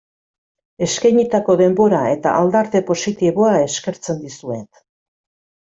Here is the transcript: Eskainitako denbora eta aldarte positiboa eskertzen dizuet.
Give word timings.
Eskainitako 0.85 1.55
denbora 1.59 1.99
eta 2.15 2.33
aldarte 2.39 2.83
positiboa 2.89 3.53
eskertzen 3.69 4.25
dizuet. 4.27 4.85